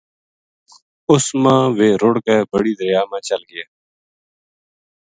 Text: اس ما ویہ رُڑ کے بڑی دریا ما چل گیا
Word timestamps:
اس 1.11 1.25
ما 1.43 1.55
ویہ 1.77 1.97
رُڑ 2.01 2.15
کے 2.25 2.37
بڑی 2.51 2.73
دریا 2.79 3.01
ما 3.09 3.19
چل 3.27 3.41
گیا 3.49 3.65